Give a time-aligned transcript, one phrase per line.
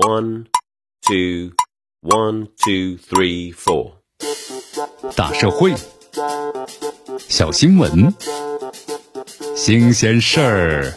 [0.00, 0.46] One,
[1.02, 1.52] two,
[2.00, 3.96] one, two, three, four。
[5.14, 5.74] 大社会，
[7.28, 8.14] 小新闻，
[9.54, 10.94] 新鲜事儿，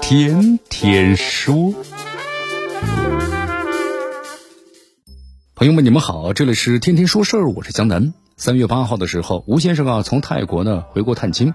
[0.00, 1.74] 天天说。
[5.56, 8.14] 朋友们，你们好，这里是天天说事儿，我是江南。
[8.36, 11.52] 三月八号的时候，吴先生啊从泰国呢回国探亲，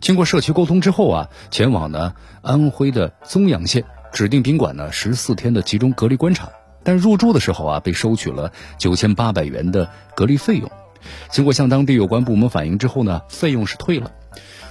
[0.00, 6.50] 经过社区沟通之后啊，前往呢安徽的枞阳县指定宾馆呢十四天的集中隔离观察，
[6.84, 10.70] 但入住的时候啊被收取了九千八百元的隔离费用。
[11.30, 14.12] 经过向当地有关部门反映之后呢，费用是退了。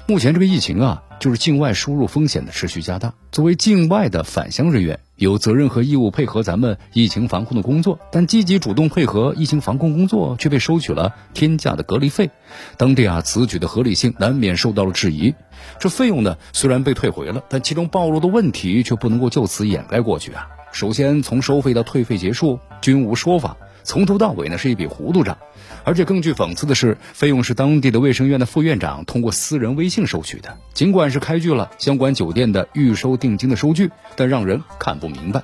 [0.07, 3.13] 目前这个疫情啊，就是境外输入风险的持续加大。
[3.31, 12.31] 作为境外的返乡人员，有责任和义务配合咱们疫情防控的工作，但积极主动配合疫情防控工作，却被收取了天价的隔离费。
[12.75, 15.35] 当地啊，此举的合理性难免受到了质疑。
[15.77, 20.47] 这费用呢，虽然被退回了，但其中暴露的问题却不能够就此掩盖过去啊。
[20.71, 23.57] 首先，从收费到退费结束，均无说法。
[23.83, 25.37] 从头到尾呢是一笔糊涂账，
[25.83, 30.57] 而且更具讽刺的是，费用是当地的卫生院的副院长通过私人微信收取的。
[30.73, 35.41] 尽管是开具了相关酒店的预收定金的收据，但让人看不明白。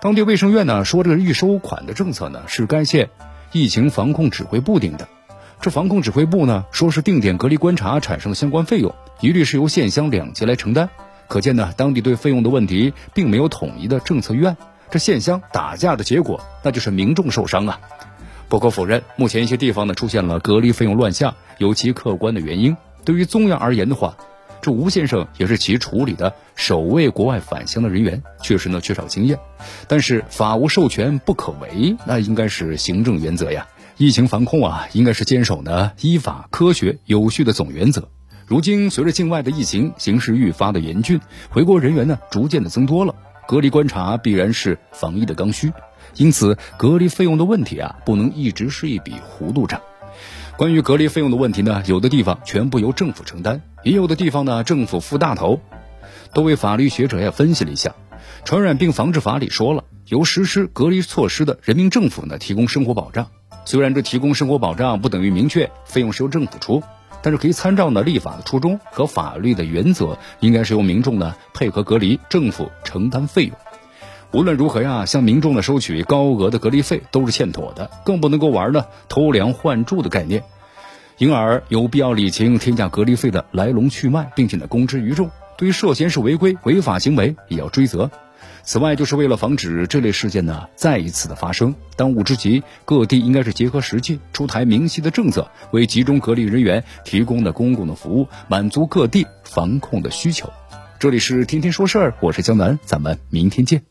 [0.00, 3.10] 当地卫生院呢说，这个预收款的政策呢是该县
[3.52, 5.08] 疫情防控指挥部定的。
[5.60, 10.88] 这防控指挥部呢说是定点隔离观察产生的相关费用，一律是由县乡两级来承担。
[11.28, 14.56] 可见呢，当地对费用的问题并没有统一的政策预案。
[14.90, 17.80] 这县乡打架的结果，那就是民众受伤啊！
[18.48, 22.76] 不可否认，目前一些地方呢出现了隔离费用乱象，有其客观的原因。
[23.04, 24.16] 对于中央而言的话，
[24.60, 29.38] 这吴先生也是其处理的首位国外返乡的人员，确实呢缺少经验。
[29.86, 33.68] 但是法无授权不可为，那应该是行政原则呀。
[33.96, 38.08] 疫情防控啊，应该是坚守呢依法、科学、有序的总原则。
[38.46, 43.14] 如今随着境外的疫情形势愈发的严峻，回国人员呢逐渐的增多了。
[43.50, 45.72] 隔离观察必然是防疫的刚需，
[46.14, 49.80] 因此隔离费用的问题啊，不能一直是一笔糊涂账。
[50.56, 55.58] 关于隔离费用的问题呢，有的地方全部由政府承担，也有的地方呢政府付大头。
[56.32, 57.90] 多位法律学者也分析了一下，
[58.44, 63.26] 《传染病防治法》里说了，由实施隔离措施的人民政府呢提供生活保障。
[63.64, 66.84] 虽然这提供生活保障不等于明确费用是由政府出。
[67.22, 73.56] 但是可以参照呢立法的初衷和法律的原则，应该是由民众呢配合隔离，政府承担费用。
[74.32, 80.44] 无论如何呀，向民众呢收取高额的隔离费都是欠妥的，更不能够玩呢偷梁换柱的概念。
[81.18, 85.30] 因而有必要理清天价隔离费的来龙去脉，并且呢公之于众。
[85.58, 88.10] 对于涉嫌是违规违法行为，也要追责。
[88.62, 100.50] 此外，就是为了防止这类事件呢再一次的发生，当务之急，各地应该是结合实际，出台明晰的政策，为集中隔离人员提供的公共的服务，满足各地防控的需求。
[100.98, 103.89] 这里是天天说事儿，我是江南，咱们明天见。